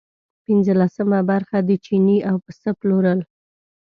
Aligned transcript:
پنځلسمه 0.45 1.19
برخه 1.29 1.57
د 1.63 1.69
چیني 1.85 2.17
او 2.29 2.35
پسه 2.45 2.69
پلورل. 2.79 3.19